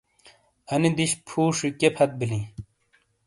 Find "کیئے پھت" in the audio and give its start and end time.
1.79-2.09